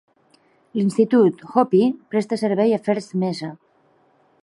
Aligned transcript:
L'institut 0.79 1.43
Hopi 1.63 1.83
presta 2.15 2.41
servei 2.45 2.77
a 2.79 2.83
First 2.89 3.15
Mesa. 3.25 3.53